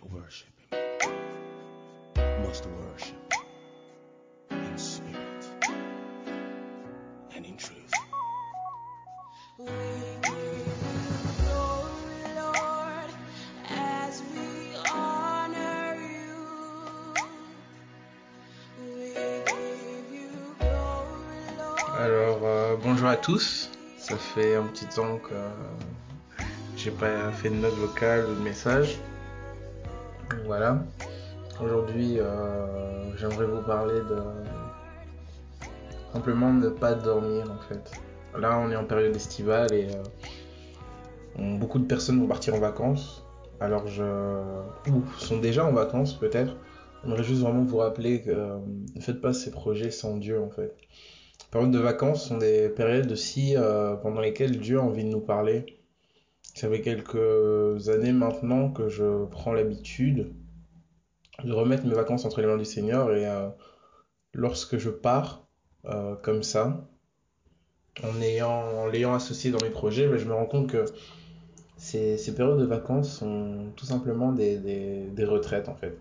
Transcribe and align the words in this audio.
worship 0.00 0.48
must 2.52 2.66
worship 2.66 3.32
in 4.50 4.78
spirit 4.78 5.44
and 7.34 7.46
in 7.46 7.56
truth. 7.56 7.90
Alors, 21.98 22.40
euh, 22.44 22.76
bonjour 22.82 23.08
à 23.08 23.16
tous. 23.16 23.70
Ça 23.98 24.16
fait 24.16 24.56
un 24.56 24.64
petit 24.64 24.86
temps 24.86 25.18
que 25.18 25.34
j'ai 26.76 26.90
pas 26.90 27.30
fait 27.32 27.50
de 27.50 27.54
note 27.54 27.74
vocale 27.74 28.26
ou 28.28 28.34
de 28.34 28.40
message. 28.40 28.98
Voilà. 30.46 30.84
Aujourd'hui, 31.62 32.18
euh, 32.18 33.16
j'aimerais 33.16 33.46
vous 33.46 33.62
parler 33.62 34.00
de 34.00 34.16
simplement 36.12 36.52
ne 36.52 36.68
pas 36.68 36.94
dormir 36.94 37.44
en 37.50 37.60
fait. 37.68 37.92
Là, 38.38 38.58
on 38.58 38.70
est 38.70 38.76
en 38.76 38.84
période 38.84 39.14
estivale 39.14 39.72
et 39.72 39.88
euh, 41.38 41.58
beaucoup 41.58 41.78
de 41.78 41.84
personnes 41.84 42.20
vont 42.20 42.26
partir 42.26 42.54
en 42.54 42.60
vacances. 42.60 43.24
Alors, 43.60 43.86
je 43.86 44.02
ou 44.90 45.02
sont 45.18 45.38
déjà 45.38 45.64
en 45.64 45.72
vacances 45.72 46.14
peut-être. 46.14 46.56
J'aimerais 47.04 47.22
juste 47.22 47.42
vraiment 47.42 47.62
vous 47.64 47.78
rappeler 47.78 48.22
que 48.22 48.30
euh, 48.30 48.58
ne 48.96 49.00
faites 49.00 49.20
pas 49.20 49.32
ces 49.32 49.50
projets 49.50 49.90
sans 49.90 50.16
Dieu 50.16 50.40
en 50.40 50.50
fait. 50.50 50.74
Les 50.80 51.50
périodes 51.50 51.70
de 51.70 51.78
vacances 51.78 52.26
sont 52.26 52.38
des 52.38 52.68
périodes 52.70 53.12
aussi 53.12 53.54
pendant 54.02 54.20
lesquelles 54.22 54.58
Dieu 54.58 54.78
a 54.78 54.82
envie 54.82 55.04
de 55.04 55.10
nous 55.10 55.20
parler. 55.20 55.66
Ça 56.54 56.68
fait 56.68 56.80
quelques 56.80 57.88
années 57.88 58.12
maintenant 58.12 58.70
que 58.70 58.88
je 58.88 59.24
prends 59.26 59.52
l'habitude 59.52 60.32
de 61.42 61.52
remettre 61.52 61.86
mes 61.86 61.94
vacances 61.94 62.24
entre 62.24 62.40
les 62.40 62.46
mains 62.46 62.58
du 62.58 62.64
Seigneur 62.64 63.14
et 63.14 63.26
euh, 63.26 63.48
lorsque 64.34 64.78
je 64.78 64.90
pars 64.90 65.46
euh, 65.86 66.14
comme 66.16 66.42
ça, 66.42 66.86
en 68.02 68.20
ayant, 68.20 68.50
en 68.50 68.86
l'ayant 68.86 69.14
associé 69.14 69.50
dans 69.50 69.62
mes 69.62 69.70
projets, 69.70 70.08
ben, 70.08 70.18
je 70.18 70.26
me 70.26 70.34
rends 70.34 70.46
compte 70.46 70.70
que 70.70 70.84
ces, 71.76 72.16
périodes 72.34 72.60
de 72.60 72.66
vacances 72.66 73.18
sont 73.18 73.72
tout 73.76 73.86
simplement 73.86 74.32
des, 74.32 75.12
retraites 75.24 75.68
en 75.68 75.74
fait. 75.74 75.96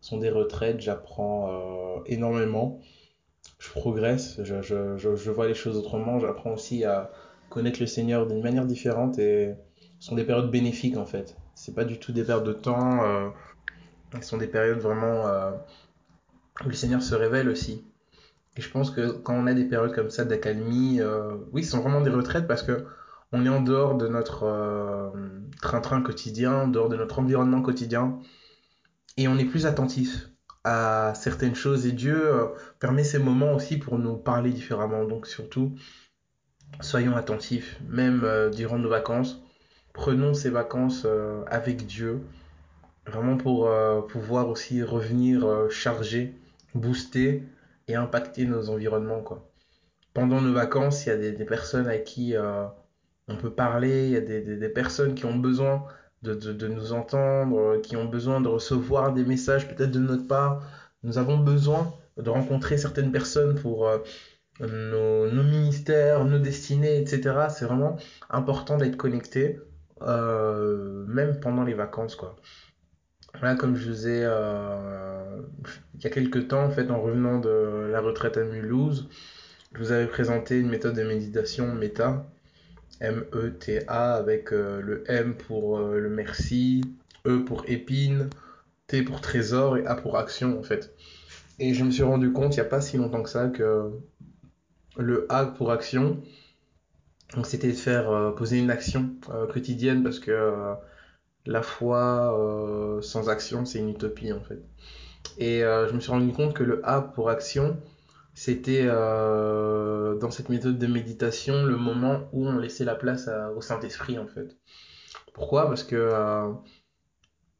Ce 0.00 0.10
sont 0.10 0.18
des 0.18 0.30
retraites, 0.30 0.80
j'apprends 0.80 1.96
euh, 1.98 2.02
énormément 2.06 2.80
je 3.58 3.70
progresse, 3.70 4.40
je, 4.42 4.62
je, 4.62 5.30
vois 5.30 5.48
les 5.48 5.54
choses 5.54 5.76
autrement, 5.76 6.20
j'apprends 6.20 6.52
aussi 6.52 6.84
à 6.84 7.10
connaître 7.50 7.80
le 7.80 7.86
Seigneur 7.86 8.26
d'une 8.26 8.42
manière 8.42 8.66
différente 8.66 9.18
et 9.18 9.54
sont 9.98 10.14
des 10.14 10.24
périodes 10.24 10.50
bénéfiques 10.50 10.96
en 10.96 11.06
fait. 11.06 11.36
C'est 11.54 11.74
pas 11.74 11.84
du 11.84 11.98
tout 11.98 12.12
des 12.12 12.24
pertes 12.24 12.44
de 12.44 12.52
temps, 12.52 13.02
euh, 13.02 13.28
ce 14.14 14.22
sont 14.22 14.38
des 14.38 14.46
périodes 14.46 14.78
vraiment 14.78 15.26
euh, 15.26 15.52
où 16.64 16.68
le 16.68 16.74
Seigneur 16.74 17.02
se 17.02 17.14
révèle 17.14 17.48
aussi. 17.48 17.84
Et 18.56 18.60
je 18.60 18.70
pense 18.70 18.90
que 18.90 19.10
quand 19.10 19.34
on 19.34 19.46
a 19.46 19.54
des 19.54 19.64
périodes 19.64 19.94
comme 19.94 20.10
ça 20.10 20.24
d'accalmie, 20.24 21.00
euh, 21.00 21.36
oui, 21.52 21.62
ce 21.62 21.72
sont 21.72 21.80
vraiment 21.80 22.00
des 22.00 22.10
retraites 22.10 22.48
parce 22.48 22.62
que 22.62 22.86
on 23.32 23.44
est 23.44 23.50
en 23.50 23.60
dehors 23.60 23.96
de 23.96 24.08
notre 24.08 24.44
euh, 24.44 25.10
train-train 25.60 26.00
quotidien, 26.00 26.62
en 26.62 26.68
dehors 26.68 26.88
de 26.88 26.96
notre 26.96 27.18
environnement 27.18 27.60
quotidien 27.60 28.18
et 29.16 29.28
on 29.28 29.36
est 29.36 29.44
plus 29.44 29.66
attentif 29.66 30.30
à 30.64 31.12
certaines 31.14 31.54
choses 31.54 31.86
et 31.86 31.92
Dieu 31.92 32.30
permet 32.78 33.04
ces 33.04 33.18
moments 33.18 33.52
aussi 33.52 33.78
pour 33.78 33.98
nous 33.98 34.16
parler 34.16 34.50
différemment. 34.50 35.04
Donc 35.04 35.26
surtout, 35.26 35.74
soyons 36.80 37.16
attentifs, 37.16 37.80
même 37.88 38.50
durant 38.54 38.78
nos 38.78 38.88
vacances. 38.88 39.42
Prenons 39.98 40.32
ces 40.32 40.48
vacances 40.48 41.02
euh, 41.06 41.42
avec 41.48 41.84
Dieu, 41.84 42.20
vraiment 43.04 43.36
pour 43.36 43.66
euh, 43.66 44.00
pouvoir 44.00 44.48
aussi 44.48 44.80
revenir 44.84 45.44
euh, 45.44 45.68
charger, 45.70 46.36
booster 46.72 47.42
et 47.88 47.96
impacter 47.96 48.46
nos 48.46 48.70
environnements. 48.70 49.22
Quoi. 49.22 49.50
Pendant 50.14 50.40
nos 50.40 50.52
vacances, 50.52 51.04
il 51.04 51.08
y 51.08 51.12
a 51.12 51.16
des, 51.16 51.44
personnes 51.44 51.88
à 51.88 51.98
qui 51.98 52.34
on 53.26 53.36
peut 53.36 53.50
parler, 53.50 54.06
il 54.06 54.12
y 54.12 54.16
a 54.16 54.20
des, 54.20 54.68
personnes 54.68 55.16
qui 55.16 55.24
ont 55.24 55.36
besoin 55.36 55.82
de, 56.22 56.68
nous 56.68 56.92
entendre, 56.92 57.80
qui 57.82 57.96
ont 57.96 58.04
besoin 58.04 58.40
de 58.40 58.46
recevoir 58.46 59.12
des 59.12 59.24
messages 59.24 59.66
peut-être 59.66 59.90
de 59.90 59.98
notre 59.98 60.28
part. 60.28 60.62
Nous 61.02 61.18
avons 61.18 61.38
besoin 61.38 61.92
de 62.16 62.30
rencontrer 62.30 62.78
certaines 62.78 63.10
personnes 63.10 63.56
pour 63.56 63.90
nos 64.60 65.42
ministères, 65.42 66.24
nos 66.24 66.38
destinées, 66.38 67.00
etc. 67.00 67.48
C'est 67.50 67.64
vraiment 67.64 67.96
important 68.30 68.76
d'être 68.76 68.96
connecté, 68.96 69.58
euh, 70.02 71.04
même 71.06 71.40
pendant 71.40 71.64
les 71.64 71.74
vacances, 71.74 72.16
quoi. 72.16 72.36
Là, 73.42 73.54
comme 73.54 73.76
je 73.76 73.90
vous 73.90 74.08
ai, 74.08 74.22
euh, 74.24 75.42
il 75.94 76.02
y 76.02 76.06
a 76.06 76.10
quelques 76.10 76.48
temps, 76.48 76.64
en 76.64 76.70
fait, 76.70 76.90
en 76.90 77.00
revenant 77.00 77.38
de 77.38 77.88
la 77.90 78.00
retraite 78.00 78.36
à 78.36 78.44
Mulhouse, 78.44 79.08
je 79.74 79.78
vous 79.78 79.92
avais 79.92 80.06
présenté 80.06 80.58
une 80.58 80.68
méthode 80.68 80.94
de 80.94 81.02
méditation 81.02 81.72
méta, 81.74 82.26
M-E-T-A, 83.00 84.14
avec 84.14 84.52
euh, 84.52 84.80
le 84.80 85.04
M 85.08 85.34
pour 85.34 85.78
euh, 85.78 85.98
le 86.00 86.08
merci, 86.08 86.80
E 87.26 87.44
pour 87.44 87.64
épine, 87.68 88.30
T 88.86 89.02
pour 89.02 89.20
trésor 89.20 89.76
et 89.76 89.86
A 89.86 89.94
pour 89.94 90.16
action, 90.16 90.58
en 90.58 90.62
fait. 90.62 90.94
Et 91.58 91.74
je 91.74 91.84
me 91.84 91.90
suis 91.90 92.02
rendu 92.02 92.32
compte, 92.32 92.54
il 92.54 92.60
n'y 92.60 92.66
a 92.66 92.70
pas 92.70 92.80
si 92.80 92.96
longtemps 92.96 93.22
que 93.22 93.30
ça, 93.30 93.48
que 93.48 93.90
le 94.96 95.26
A 95.28 95.46
pour 95.46 95.70
action, 95.70 96.20
donc 97.34 97.46
c'était 97.46 97.68
de 97.68 97.76
faire 97.76 98.10
euh, 98.10 98.30
poser 98.30 98.58
une 98.58 98.70
action 98.70 99.10
euh, 99.30 99.46
quotidienne 99.46 100.02
parce 100.02 100.18
que 100.18 100.30
euh, 100.30 100.74
la 101.46 101.62
foi 101.62 102.98
sans 103.02 103.30
action, 103.30 103.64
c'est 103.64 103.78
une 103.78 103.90
utopie 103.90 104.32
en 104.32 104.40
fait. 104.40 104.62
Et 105.38 105.60
je 105.60 105.92
me 105.94 106.00
suis 106.00 106.10
rendu 106.10 106.30
compte 106.32 106.52
que 106.52 106.62
le 106.62 106.86
A 106.86 107.00
pour 107.00 107.30
action, 107.30 107.80
c'était 108.34 108.84
dans 108.84 110.30
cette 110.30 110.50
méthode 110.50 110.78
de 110.78 110.86
méditation 110.86 111.64
le 111.64 111.78
moment 111.78 112.28
où 112.34 112.46
on 112.46 112.58
laissait 112.58 112.84
la 112.84 112.96
place 112.96 113.30
au 113.56 113.62
Saint-Esprit 113.62 114.18
en 114.18 114.26
fait. 114.26 114.58
Pourquoi? 115.32 115.68
Parce 115.68 115.84
que 115.84 116.52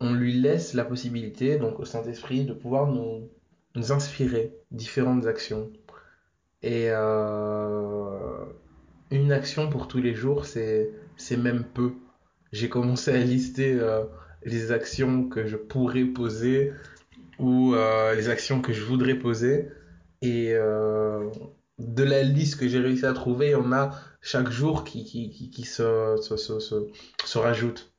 on 0.01 0.13
lui 0.13 0.35
laisse 0.35 0.75
la 0.75 0.85
possibilité, 0.85 1.57
donc 1.57 1.81
au 1.81 1.87
Saint-Esprit, 1.87 2.45
de 2.45 2.53
pouvoir 2.53 2.89
nous, 2.89 3.31
nous 3.75 3.91
inspirer 3.91 4.55
différentes 4.71 5.25
actions. 5.25 5.73
Et 6.63 6.91
une 9.11 9.33
action 9.33 9.71
pour 9.71 9.89
tous 9.89 9.99
les 9.99 10.15
jours, 10.15 10.45
c'est 10.47 10.91
même 11.37 11.65
peu. 11.65 11.93
J'ai 12.53 12.69
commencé 12.69 13.11
à 13.13 13.19
lister 13.19 13.73
euh, 13.73 14.05
les 14.45 14.73
actions 14.73 15.29
que 15.29 15.47
je 15.47 15.57
pourrais 15.57 16.05
poser 16.05 16.73
ou 17.39 17.75
euh, 17.75 18.15
les 18.15 18.29
actions 18.29 18.61
que 18.61 18.73
je 18.73 18.83
voudrais 18.85 19.15
poser. 19.15 19.69
Et 20.23 20.53
euh, 20.53 21.29
de 21.79 22.03
la 22.03 22.23
liste 22.23 22.59
que 22.59 22.69
j'ai 22.69 22.81
réussi 22.81 23.07
à 23.07 23.13
trouver, 23.13 23.55
on 23.55 23.73
a 23.73 23.91
chaque 24.21 24.51
jour 24.51 24.85
qui, 24.85 25.05
qui, 25.05 25.31
qui, 25.31 25.51
qui 25.51 25.65
se, 25.65 26.17
se, 26.21 26.37
se, 26.37 26.89
se, 27.25 27.39
rajoute. 27.39 27.93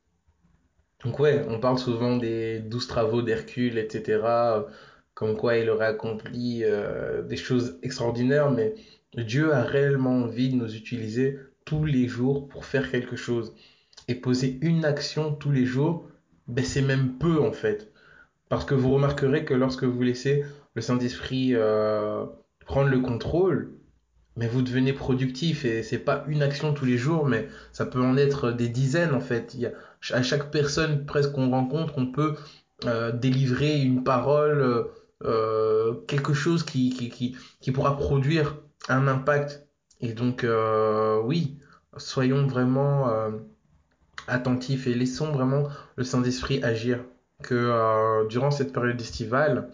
Donc 1.04 1.18
ouais, 1.18 1.44
on 1.48 1.60
parle 1.60 1.78
souvent 1.78 2.16
des 2.16 2.58
douze 2.58 2.86
travaux 2.86 3.22
d'Hercule, 3.22 3.78
etc. 3.78 4.20
Comme 5.14 5.36
quoi 5.36 5.56
il 5.56 5.70
aurait 5.70 5.86
accompli 5.86 6.62
des 7.24 7.36
choses 7.36 7.78
extraordinaires, 7.82 8.50
mais 8.50 8.74
Dieu 9.16 9.52
a 9.52 9.62
réellement 9.62 10.18
envie 10.18 10.50
de 10.50 10.56
nous 10.56 10.74
utiliser 10.74 11.38
tous 11.64 11.84
les 11.84 12.08
jours 12.08 12.48
pour 12.48 12.64
faire 12.64 12.90
quelque 12.90 13.16
chose. 13.16 13.54
Et 14.08 14.14
poser 14.14 14.58
une 14.62 14.84
action 14.84 15.32
tous 15.34 15.52
les 15.52 15.66
jours, 15.66 16.08
ben 16.48 16.64
c'est 16.64 16.82
même 16.82 17.18
peu 17.18 17.40
en 17.40 17.52
fait. 17.52 17.92
Parce 18.48 18.64
que 18.64 18.74
vous 18.74 18.92
remarquerez 18.92 19.44
que 19.44 19.54
lorsque 19.54 19.84
vous 19.84 20.02
laissez 20.02 20.44
le 20.74 20.82
Saint-Esprit 20.82 21.54
euh, 21.54 22.24
prendre 22.66 22.88
le 22.88 23.00
contrôle, 23.00 23.72
mais 24.36 24.48
vous 24.48 24.62
devenez 24.62 24.92
productif 24.92 25.64
et 25.64 25.82
c'est 25.82 25.98
pas 25.98 26.24
une 26.28 26.42
action 26.42 26.72
tous 26.72 26.84
les 26.84 26.96
jours, 26.96 27.26
mais 27.26 27.48
ça 27.72 27.86
peut 27.86 28.00
en 28.00 28.16
être 28.16 28.52
des 28.52 28.68
dizaines 28.68 29.12
en 29.12 29.20
fait. 29.20 29.56
À 30.12 30.22
chaque 30.22 30.50
personne 30.50 31.04
presque 31.04 31.32
qu'on 31.32 31.50
rencontre, 31.50 31.94
on 31.96 32.06
peut 32.06 32.36
euh, 32.86 33.12
délivrer 33.12 33.80
une 33.80 34.02
parole, 34.02 34.60
euh, 34.62 34.84
quelque 36.06 36.34
chose 36.34 36.62
qui, 36.62 37.36
qui, 37.60 37.72
pourra 37.72 37.96
produire 37.96 38.56
un 38.88 39.06
impact. 39.06 39.66
Et 40.00 40.12
donc 40.12 40.44
euh, 40.44 41.20
oui, 41.22 41.58
soyons 41.96 42.46
vraiment 42.46 43.08
euh, 43.10 43.30
attentifs 44.26 44.86
et 44.86 44.94
laissons 44.94 45.30
vraiment 45.32 45.68
le 45.96 46.04
Saint-Esprit 46.04 46.62
agir. 46.62 47.04
Que 47.42 47.54
euh, 47.54 48.26
durant 48.28 48.50
cette 48.50 48.72
période 48.72 49.00
estivale, 49.00 49.70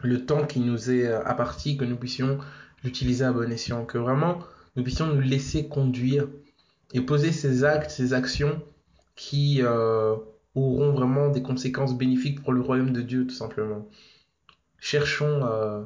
le 0.00 0.26
temps 0.26 0.44
qui 0.46 0.60
nous 0.60 0.90
est 0.90 1.10
apparti, 1.10 1.78
que 1.78 1.86
nous 1.86 1.96
puissions 1.96 2.38
l'utiliser 2.84 3.24
à 3.24 3.32
bon 3.32 3.50
escient, 3.50 3.86
que 3.86 3.96
vraiment 3.96 4.40
nous 4.76 4.82
puissions 4.82 5.06
nous 5.06 5.20
laisser 5.20 5.68
conduire 5.68 6.28
et 6.92 7.00
poser 7.00 7.32
ces 7.32 7.64
actes, 7.64 7.90
ces 7.90 8.12
actions 8.12 8.62
qui 9.16 9.62
euh, 9.62 10.16
auront 10.54 10.92
vraiment 10.92 11.30
des 11.30 11.42
conséquences 11.42 11.96
bénéfiques 11.96 12.42
pour 12.42 12.52
le 12.52 12.60
royaume 12.60 12.92
de 12.92 13.00
Dieu, 13.00 13.26
tout 13.26 13.34
simplement. 13.34 13.88
Cherchons 14.78 15.40
euh, 15.44 15.82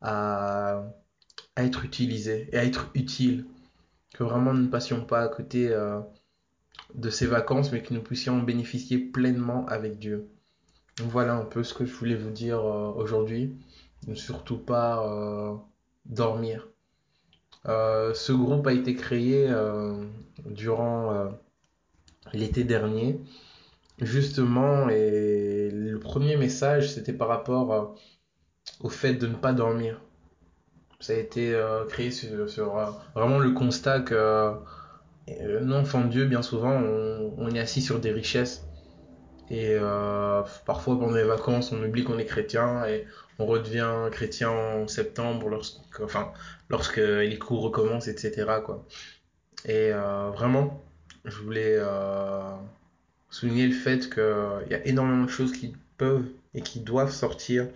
à, 0.00 0.84
à 1.56 1.64
être 1.64 1.84
utilisés 1.84 2.48
et 2.52 2.58
à 2.58 2.64
être 2.64 2.90
utiles, 2.94 3.46
que 4.14 4.24
vraiment 4.24 4.52
nous 4.52 4.62
ne 4.62 4.68
passions 4.68 5.04
pas 5.04 5.20
à 5.20 5.28
côté 5.28 5.68
euh, 5.70 6.00
de 6.94 7.10
ces 7.10 7.26
vacances, 7.26 7.72
mais 7.72 7.82
que 7.82 7.94
nous 7.94 8.02
puissions 8.02 8.42
bénéficier 8.42 8.98
pleinement 8.98 9.64
avec 9.66 9.98
Dieu. 9.98 10.28
Voilà 10.98 11.34
un 11.34 11.44
peu 11.44 11.62
ce 11.62 11.72
que 11.72 11.86
je 11.86 11.94
voulais 11.94 12.16
vous 12.16 12.30
dire 12.30 12.60
euh, 12.60 12.92
aujourd'hui. 12.92 13.56
Ne 14.06 14.14
surtout 14.14 14.58
pas 14.58 15.06
dormir. 16.06 16.66
Ce 17.64 18.32
groupe 18.32 18.66
a 18.66 18.72
été 18.72 18.96
créé 18.96 19.48
durant 20.44 21.30
l'été 22.32 22.64
dernier, 22.64 23.20
justement, 24.00 24.88
et 24.88 25.70
le 25.72 26.00
premier 26.00 26.36
message, 26.36 26.92
c'était 26.92 27.12
par 27.12 27.28
rapport 27.28 27.94
au 28.80 28.88
fait 28.88 29.14
de 29.14 29.26
ne 29.26 29.34
pas 29.34 29.52
dormir. 29.52 30.00
Ça 31.00 31.14
a 31.14 31.16
été 31.16 31.52
euh, 31.52 31.84
créé 31.86 32.12
sur, 32.12 32.78
euh, 32.78 32.86
vraiment 33.14 33.40
le 33.40 33.50
constat 33.50 34.00
que 34.00 34.14
euh, 34.14 35.60
nous, 35.60 35.74
enfants 35.74 36.02
de 36.02 36.08
Dieu, 36.08 36.26
bien 36.26 36.42
souvent, 36.42 36.72
on, 36.72 37.50
est 37.54 37.58
assis 37.58 37.82
sur 37.82 37.98
des 37.98 38.12
richesses. 38.12 38.64
Et 39.50 39.76
parfois, 40.64 40.98
pendant 40.98 41.14
les 41.14 41.24
vacances, 41.24 41.72
on 41.72 41.82
oublie 41.82 42.04
qu'on 42.04 42.18
est 42.18 42.24
chrétien 42.24 42.86
et 42.86 43.06
on 43.38 43.44
redevient 43.44 44.08
chrétien 44.10 44.50
en 44.50 44.88
septembre, 44.88 45.48
lorsque, 45.50 46.00
enfin, 46.00 46.32
lorsque 46.70 46.96
les 46.96 47.38
cours 47.38 47.62
recommencent, 47.62 48.08
etc. 48.08 48.46
Quoi. 48.64 48.86
Et 49.66 49.90
vraiment, 49.90 50.82
je 51.26 51.36
voulais 51.42 51.78
souligner 53.28 53.66
le 53.66 53.74
fait 53.74 54.08
qu'il 54.08 54.70
y 54.70 54.74
a 54.74 54.86
énormément 54.86 55.24
de 55.24 55.30
choses 55.30 55.52
qui 55.52 55.74
peuvent 55.98 56.28
et 56.54 56.62
qui 56.62 56.80
doivent 56.80 57.12
sortir 57.12 57.66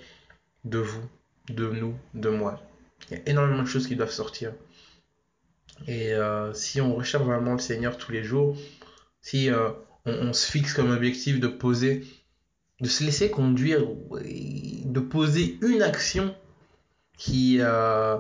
de 0.67 0.79
vous, 0.79 1.09
de 1.49 1.71
nous, 1.71 1.95
de 2.15 2.29
moi. 2.29 2.61
Il 3.09 3.17
y 3.17 3.21
a 3.21 3.23
énormément 3.27 3.63
de 3.63 3.69
choses 3.69 3.87
qui 3.87 3.97
doivent 3.97 4.11
sortir. 4.11 4.53
Et 5.87 6.13
euh, 6.13 6.53
si 6.55 6.81
on 6.81 6.95
recherche 6.95 7.25
vraiment 7.25 7.53
le 7.53 7.59
Seigneur 7.59 7.97
tous 7.97 8.13
les 8.13 8.25
jours, 8.25 8.57
si 9.21 9.51
euh, 9.51 9.71
on, 10.05 10.33
se 10.33 10.51
fixe 10.51 10.73
comme 10.73 10.91
objectif 10.91 11.39
de 11.39 11.49
poser, 11.49 12.05
de 12.81 12.89
se 12.89 13.05
laisser 13.05 13.31
conduire, 13.31 13.87
de 14.25 15.01
poser 15.01 15.59
une 15.63 15.83
action 15.83 16.35
qui 17.17 17.59
euh, 17.61 18.17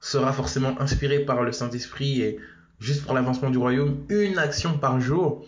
sera 0.00 0.32
forcément 0.32 0.80
inspirée 0.80 1.20
par 1.20 1.42
le 1.42 1.52
Saint-Esprit 1.52 2.22
et 2.22 2.38
juste 2.78 3.04
pour 3.04 3.14
l'avancement 3.14 3.50
du 3.50 3.58
royaume, 3.58 4.04
une 4.08 4.38
action 4.38 4.78
par 4.78 5.00
jour, 5.00 5.46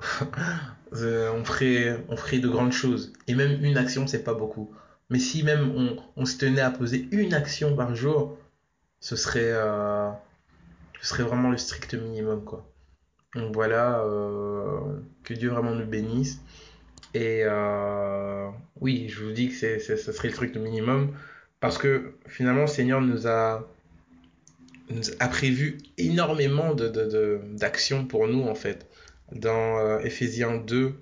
on, 0.92 1.44
ferait, 1.44 2.04
on 2.08 2.16
ferait 2.16 2.38
de 2.38 2.48
grandes 2.48 2.72
choses. 2.72 3.12
Et 3.26 3.34
même 3.34 3.64
une 3.64 3.76
action, 3.76 4.06
c'est 4.06 4.24
pas 4.24 4.34
beaucoup. 4.34 4.72
Mais 5.10 5.18
si 5.18 5.42
même 5.42 5.96
on, 6.16 6.26
se 6.26 6.36
tenait 6.36 6.60
à 6.60 6.70
poser 6.70 7.08
une 7.12 7.32
action 7.32 7.74
par 7.74 7.94
jour, 7.94 8.36
ce 9.00 9.16
serait, 9.16 9.52
euh, 9.52 10.10
ce 11.00 11.08
serait 11.08 11.22
vraiment 11.22 11.50
le 11.50 11.56
strict 11.56 11.94
minimum, 11.94 12.44
quoi. 12.44 12.70
Donc 13.34 13.54
voilà, 13.54 14.00
euh, 14.00 15.00
que 15.24 15.34
Dieu 15.34 15.50
vraiment 15.50 15.74
nous 15.74 15.86
bénisse. 15.86 16.40
Et 17.14 17.42
euh, 17.44 18.50
oui, 18.80 19.08
je 19.08 19.24
vous 19.24 19.32
dis 19.32 19.48
que 19.48 19.54
c'est, 19.54 19.78
ce 19.78 20.12
serait 20.12 20.28
le 20.28 20.34
strict 20.34 20.56
minimum 20.56 21.14
parce 21.60 21.78
que 21.78 22.14
finalement, 22.26 22.62
le 22.62 22.66
Seigneur 22.66 23.00
nous 23.00 23.26
a, 23.26 23.66
a 25.20 25.28
prévu 25.28 25.78
énormément 25.96 26.74
de, 26.74 26.88
de, 26.88 27.40
d'actions 27.54 28.04
pour 28.04 28.28
nous, 28.28 28.46
en 28.46 28.54
fait. 28.54 28.86
Dans 29.32 29.98
Ephésiens 30.00 30.56
2, 30.56 30.94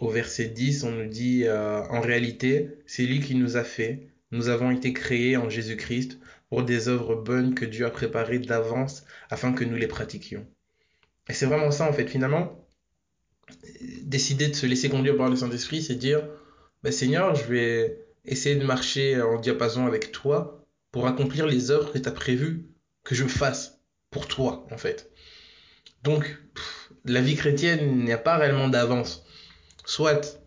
au 0.00 0.08
verset 0.08 0.46
10, 0.46 0.84
on 0.84 0.92
nous 0.92 1.08
dit 1.08 1.44
euh, 1.44 1.82
En 1.90 2.00
réalité, 2.00 2.70
c'est 2.86 3.04
lui 3.04 3.20
qui 3.20 3.34
nous 3.34 3.56
a 3.56 3.64
fait. 3.64 4.08
Nous 4.30 4.48
avons 4.48 4.70
été 4.70 4.92
créés 4.92 5.36
en 5.36 5.50
Jésus-Christ 5.50 6.18
pour 6.48 6.62
des 6.62 6.88
œuvres 6.88 7.16
bonnes 7.16 7.54
que 7.54 7.64
Dieu 7.64 7.86
a 7.86 7.90
préparées 7.90 8.38
d'avance 8.38 9.04
afin 9.30 9.52
que 9.52 9.64
nous 9.64 9.76
les 9.76 9.86
pratiquions. 9.86 10.46
Et 11.28 11.32
c'est 11.32 11.46
vraiment 11.46 11.70
ça, 11.70 11.88
en 11.88 11.92
fait, 11.92 12.08
finalement. 12.08 12.66
Décider 14.02 14.48
de 14.48 14.54
se 14.54 14.66
laisser 14.66 14.88
conduire 14.88 15.16
par 15.16 15.28
le 15.28 15.36
Saint-Esprit, 15.36 15.82
c'est 15.82 15.96
dire 15.96 16.26
bah, 16.82 16.92
Seigneur, 16.92 17.34
je 17.34 17.44
vais 17.44 17.98
essayer 18.24 18.56
de 18.56 18.64
marcher 18.64 19.20
en 19.20 19.38
diapason 19.38 19.86
avec 19.86 20.12
toi 20.12 20.64
pour 20.92 21.06
accomplir 21.06 21.46
les 21.46 21.70
œuvres 21.70 21.92
que 21.92 21.98
tu 21.98 22.08
as 22.08 22.12
prévues 22.12 22.66
que 23.04 23.14
je 23.14 23.26
fasse 23.26 23.80
pour 24.10 24.26
toi, 24.26 24.66
en 24.70 24.78
fait. 24.78 25.10
Donc, 26.02 26.36
la 27.04 27.20
vie 27.20 27.36
chrétienne, 27.36 28.04
n'y 28.04 28.12
a 28.12 28.18
pas 28.18 28.36
réellement 28.36 28.68
d'avance. 28.68 29.24
Soit 29.90 30.38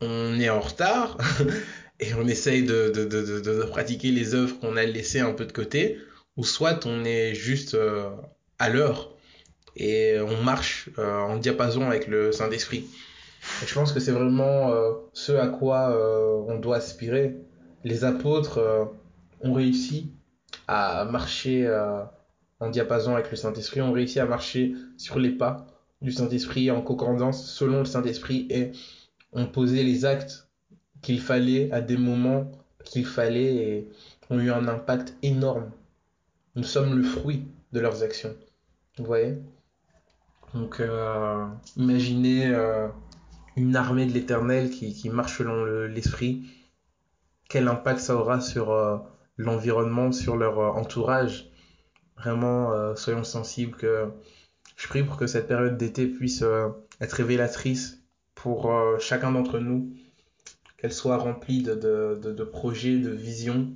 on 0.00 0.40
est 0.40 0.50
en 0.50 0.58
retard 0.58 1.18
et 2.00 2.14
on 2.14 2.26
essaye 2.26 2.64
de, 2.64 3.62
pratiquer 3.70 4.10
les 4.10 4.34
œuvres 4.34 4.58
qu'on 4.58 4.76
a 4.76 4.82
laissées 4.82 5.20
un 5.20 5.34
peu 5.34 5.44
de 5.44 5.52
côté, 5.52 6.00
ou 6.36 6.42
soit 6.42 6.84
on 6.84 7.04
est 7.04 7.32
juste 7.32 7.74
euh, 7.74 8.10
à 8.58 8.68
l'heure 8.68 9.14
et 9.76 10.18
on 10.18 10.42
marche 10.42 10.90
euh, 10.98 11.16
en 11.20 11.36
diapason 11.36 11.86
avec 11.86 12.08
le 12.08 12.32
Saint-Esprit. 12.32 12.88
Je 13.64 13.72
pense 13.72 13.92
que 13.92 14.00
c'est 14.00 14.10
vraiment 14.10 14.72
euh, 14.72 14.94
ce 15.12 15.30
à 15.30 15.46
quoi 15.46 15.96
on 16.48 16.58
doit 16.58 16.78
aspirer. 16.78 17.36
Les 17.84 18.02
apôtres 18.02 18.90
ont 19.42 19.52
réussi 19.52 20.10
à 20.66 21.04
marcher 21.04 21.72
en 22.58 22.68
diapason 22.68 23.14
avec 23.14 23.30
le 23.30 23.36
Saint-Esprit, 23.36 23.80
ont 23.80 23.92
réussi 23.92 24.18
à 24.18 24.26
marcher 24.26 24.74
sur 24.96 25.20
les 25.20 25.30
pas 25.30 25.68
du 26.02 26.12
Saint-Esprit 26.12 26.70
en 26.70 26.82
concordance 26.82 27.50
selon 27.50 27.80
le 27.80 27.84
Saint-Esprit 27.84 28.46
et 28.50 28.72
ont 29.32 29.46
posé 29.46 29.82
les 29.82 30.04
actes 30.04 30.48
qu'il 31.02 31.20
fallait 31.20 31.70
à 31.72 31.80
des 31.80 31.96
moments 31.96 32.50
qu'il 32.84 33.06
fallait 33.06 33.54
et 33.54 33.88
ont 34.30 34.38
eu 34.38 34.50
un 34.50 34.68
impact 34.68 35.16
énorme. 35.22 35.70
Nous 36.54 36.64
sommes 36.64 36.96
le 36.96 37.02
fruit 37.02 37.46
de 37.72 37.80
leurs 37.80 38.02
actions. 38.02 38.34
Vous 38.98 39.04
voyez? 39.04 39.38
Donc 40.54 40.80
euh, 40.80 41.46
imaginez 41.76 42.46
euh, 42.46 42.88
une 43.56 43.76
armée 43.76 44.06
de 44.06 44.12
l'éternel 44.12 44.70
qui, 44.70 44.94
qui 44.94 45.10
marche 45.10 45.38
selon 45.38 45.64
l'esprit. 45.86 46.42
Le, 46.42 46.48
Quel 47.48 47.68
impact 47.68 48.00
ça 48.00 48.16
aura 48.16 48.40
sur 48.40 48.70
euh, 48.70 48.98
l'environnement, 49.36 50.12
sur 50.12 50.36
leur 50.36 50.58
entourage? 50.76 51.50
Vraiment, 52.16 52.96
soyons 52.96 53.24
sensibles 53.24 53.76
que 53.76 54.10
je 54.76 54.88
prie 54.88 55.02
pour 55.02 55.16
que 55.16 55.26
cette 55.26 55.48
période 55.48 55.76
d'été 55.76 56.06
puisse 56.06 56.42
euh, 56.42 56.68
être 57.00 57.14
révélatrice 57.14 58.02
pour 58.34 58.70
euh, 58.70 58.98
chacun 58.98 59.32
d'entre 59.32 59.58
nous, 59.58 59.94
qu'elle 60.76 60.92
soit 60.92 61.16
remplie 61.16 61.62
de, 61.62 62.44
projets, 62.44 62.98
de 62.98 63.10
visions, 63.10 63.72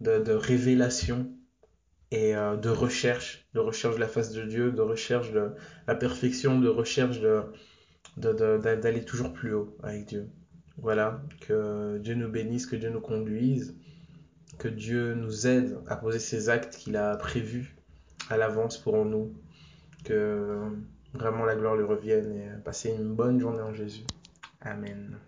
de, 0.00 0.32
révélations 0.32 1.30
et 2.12 2.36
euh, 2.36 2.56
de 2.56 2.68
recherche, 2.68 3.48
de 3.54 3.58
recherche 3.58 3.96
de 3.96 4.00
la 4.00 4.06
face 4.06 4.30
de 4.30 4.44
Dieu, 4.44 4.70
de 4.70 4.80
recherche 4.80 5.32
de 5.32 5.50
la 5.88 5.96
perfection, 5.96 6.60
de 6.60 6.68
recherche 6.68 7.18
d'aller 8.16 9.04
toujours 9.04 9.32
plus 9.32 9.54
haut 9.54 9.76
avec 9.82 10.06
Dieu. 10.06 10.30
Voilà, 10.78 11.22
que 11.40 11.98
Dieu 11.98 12.14
nous 12.14 12.28
bénisse, 12.28 12.66
que 12.66 12.76
Dieu 12.76 12.90
nous 12.90 13.00
conduise, 13.00 13.76
que 14.58 14.68
Dieu 14.68 15.14
nous 15.14 15.48
aide 15.48 15.78
à 15.88 15.96
poser 15.96 16.20
ces 16.20 16.48
actes 16.48 16.76
qu'il 16.76 16.96
a 16.96 17.16
prévus 17.16 17.76
à 18.30 18.36
l'avance 18.36 18.78
pour 18.78 19.04
nous, 19.04 19.34
que 20.04 20.58
vraiment 21.12 21.44
la 21.44 21.56
gloire 21.56 21.76
lui 21.76 21.84
revienne 21.84 22.32
et 22.32 22.62
passer 22.62 22.90
une 22.90 23.14
bonne 23.14 23.40
journée 23.40 23.62
en 23.62 23.72
Jésus. 23.72 24.04
Amen. 24.60 25.18